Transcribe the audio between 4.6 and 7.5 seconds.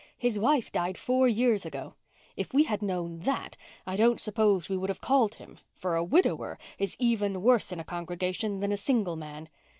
we would have called him, for a widower is even